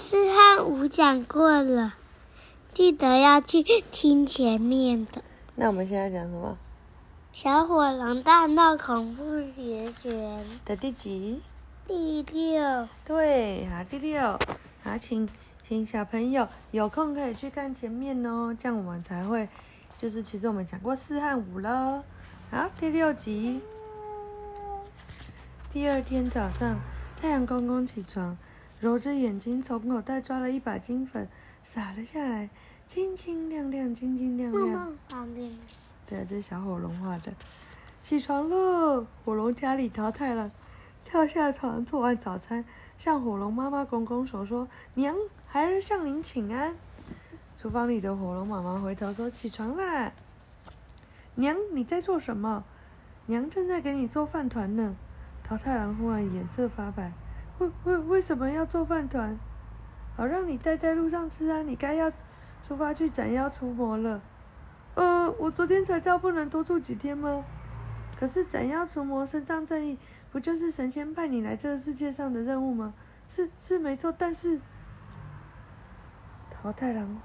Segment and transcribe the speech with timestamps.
[0.00, 1.94] 四和五讲过了，
[2.72, 5.22] 记得要去听前面的。
[5.56, 6.56] 那我们现在讲什么？
[7.32, 9.24] 小火龙大闹恐怖
[9.56, 11.42] 学园的第几？
[11.88, 12.88] 第六。
[13.04, 14.38] 对，好，第六。
[14.84, 15.28] 好，请
[15.66, 19.48] 请小朋友有空可以去看前面哦，这样我们才会，
[19.98, 22.04] 就是其实我们讲过四和五了。
[22.52, 23.60] 好，第六集。
[25.70, 26.78] 第二天早上，
[27.20, 28.38] 太阳公公起床，
[28.80, 31.28] 揉着眼睛，从口袋抓了一把金粉，
[31.64, 32.48] 撒了下来，
[32.86, 34.96] 晶晶亮亮，晶晶亮亮。
[35.08, 35.50] 旁边。
[36.06, 37.32] 对啊，这是小火龙画的。
[38.02, 40.50] 起床了，火龙家里淘汰了
[41.04, 42.64] 跳下床，做完早餐，
[42.96, 46.76] 向火龙妈妈拱拱手说：“娘，孩儿向您请安。”
[47.58, 50.12] 厨房里的火龙妈妈回头说：“起床啦，
[51.34, 52.64] 娘，你在做什么？
[53.26, 54.94] 娘正在给你做饭团呢。”
[55.42, 57.12] 桃太郎忽然脸色发白，
[57.58, 59.36] 为为为什么要做饭团？
[60.16, 61.62] 好让你待在路上吃啊！
[61.62, 62.10] 你该要
[62.66, 64.20] 出发去斩妖除魔了。
[64.94, 67.44] 呃，我昨天才到，不能多住几天吗？
[68.18, 69.96] 可是斩妖除魔、伸张正义，
[70.32, 72.94] 不就是神仙派你来这个世界上的任务吗？
[73.28, 74.60] 是是没错，但是
[76.50, 77.16] 桃太郎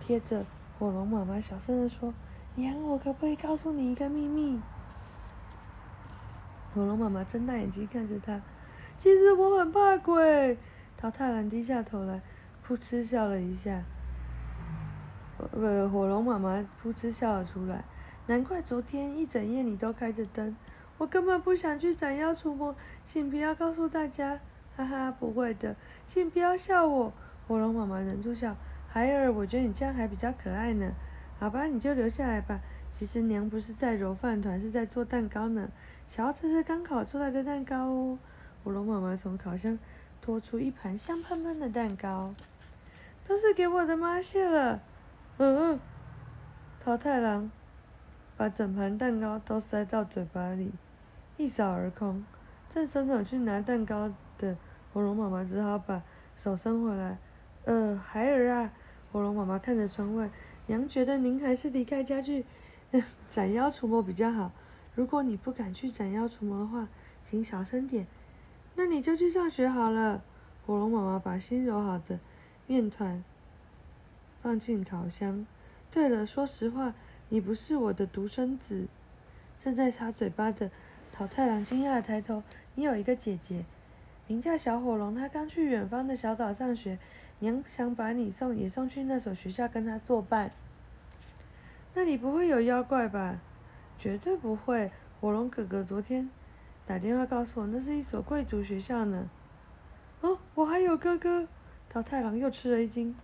[0.00, 0.44] 贴着
[0.78, 2.12] 火龙妈妈小声地说
[2.56, 4.60] ：“娘，我可不可以告诉你一个秘密？”
[6.74, 8.40] 火龙妈妈睁大眼睛看着他，
[9.02, 10.56] 其实我很怕鬼。
[10.96, 12.20] 桃太郎低下头来，
[12.64, 13.82] 噗嗤笑了一下。
[15.36, 17.82] 不，火龙妈妈噗嗤笑了出来。
[18.28, 20.56] 难怪昨天一整夜你都开着灯，
[20.98, 24.38] 我根本不想去斩妖除魔，请不要告诉大家，
[24.76, 25.74] 哈哈，不会的，
[26.06, 27.12] 请不要笑我。
[27.48, 28.56] 火龙妈妈忍住笑，
[28.88, 30.92] 孩儿，我觉得你这样还比较可爱呢。
[31.40, 32.60] 好吧，你就留下来吧。
[32.88, 35.68] 其实娘不是在揉饭团，是在做蛋糕呢。
[36.06, 38.18] 瞧，这是刚烤出来的蛋糕哦。
[38.62, 39.78] 火龙妈妈从烤箱
[40.20, 42.34] 拖出一盘香喷喷的蛋糕，
[43.26, 44.20] 都是给我的吗？
[44.20, 44.80] 谢了。
[45.38, 45.80] 嗯嗯。
[46.84, 47.50] 桃太郎
[48.36, 50.72] 把整盘蛋糕都塞到嘴巴里，
[51.36, 52.24] 一扫而空。
[52.68, 54.56] 正伸手去拿蛋糕的
[54.92, 56.02] 火龙妈妈只好把
[56.36, 57.18] 手伸回来。
[57.64, 58.72] 呃，孩儿啊，
[59.12, 60.30] 火龙妈妈看着窗外，
[60.66, 62.44] 娘觉得您还是离开家去
[63.28, 64.50] 斩妖除魔比较好。
[64.94, 66.88] 如果你不敢去斩妖除魔的话，
[67.24, 68.06] 请小声点。
[68.74, 70.22] 那你就去上学好了。
[70.66, 72.18] 火龙妈妈把新揉好的
[72.66, 73.22] 面团
[74.40, 75.46] 放进烤箱。
[75.90, 76.94] 对了，说实话，
[77.28, 78.86] 你不是我的独生子。
[79.60, 80.70] 正在擦嘴巴的
[81.12, 82.42] 桃太郎惊讶的抬头
[82.74, 83.64] ：“你有一个姐姐，
[84.26, 86.98] 名叫小火龙，她刚去远方的小岛上学。
[87.40, 90.52] 娘想把你送也送去那所学校跟她作伴。
[91.94, 93.38] 那里不会有妖怪吧？”
[93.98, 94.90] 绝对不会！
[95.20, 96.28] 火龙哥哥昨天
[96.86, 99.30] 打电话告诉我，那是一所贵族学校呢。
[100.20, 101.46] 哦，我还有哥哥。
[101.88, 103.14] 桃太郎又吃了一惊，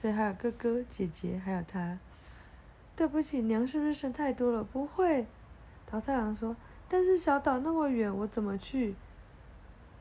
[0.00, 1.98] 所以还有哥哥、姐姐，还有他。
[2.94, 4.62] 对不起，娘是不是生太多了？
[4.62, 5.26] 不会。
[5.86, 6.54] 桃太郎说
[6.88, 8.94] ：“但是小岛那么远，我怎么去？”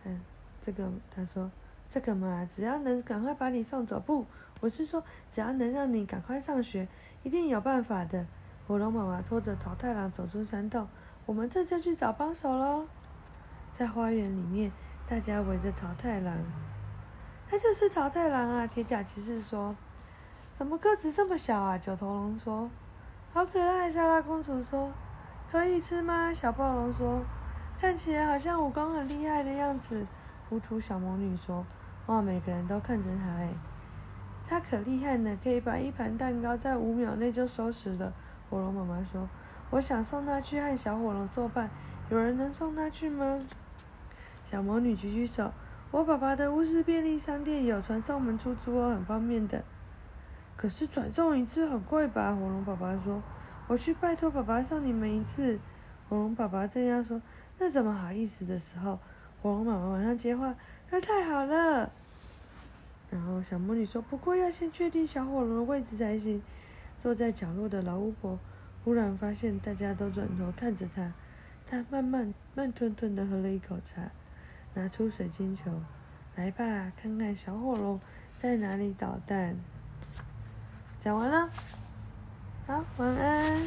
[0.03, 0.19] 嗯，
[0.61, 1.49] 这个他说
[1.89, 4.25] ：“这个嘛，只要能赶快把你送走，不，
[4.59, 6.87] 我是说，只要能让你赶快上学，
[7.23, 8.25] 一定有办法的。”
[8.67, 10.85] 火龙妈妈拖着桃太郎走出山洞，
[11.25, 12.85] 我们这就去找帮手喽。
[13.77, 14.71] 在花园里面，
[15.07, 16.35] 大家围着桃太郎。
[17.47, 18.65] 他就是桃太郎啊！
[18.65, 19.75] 铁甲骑士说
[20.51, 22.71] ：“怎么个子这么小啊？”九头龙说
[23.31, 24.91] ：“好可爱。”莎拉公主说
[25.51, 27.21] ：“可以吃吗？”小暴龙说
[27.79, 30.07] ：“看起来好像武功很厉害的样子。”
[30.49, 31.63] 糊涂小魔女说
[32.07, 33.49] ：“哇，每个人都看着他哎，
[34.49, 38.11] 他可厉害呢，可以把一盘蛋糕在五秒内就收拾了。”
[38.49, 39.29] 火龙妈妈说
[39.69, 41.69] ：“我想送他去和小火龙作伴，
[42.09, 43.39] 有人能送他去吗？”
[44.49, 45.51] 小魔女举举手
[45.91, 49.63] ：“我爸爸的巫师便利商店有传送门出租哦，很方便的。
[50.55, 53.21] 可是转送一次很贵吧？”火龙爸爸说
[53.67, 55.59] ：“我去拜托爸爸送你们一次。”
[56.07, 57.21] 火龙爸爸正要说
[57.59, 58.97] ：“那怎么好意思？”的时候，
[59.41, 60.55] 火龙妈妈马上接话
[60.89, 61.91] ：“那太好了。”
[63.11, 66.41] 然后小魔女说：“不过要先确定小火龙的位置才行。”
[66.99, 68.39] 坐在角落的老巫婆
[68.83, 71.13] 忽然发现大家都转头看着她，
[71.69, 74.09] 她慢慢慢吞吞地喝了一口茶，
[74.73, 75.71] 拿出水晶球，
[76.35, 77.99] 来吧，看看小火龙
[78.37, 79.55] 在哪里捣蛋。
[80.99, 81.49] 讲完了，
[82.65, 83.61] 好，晚安。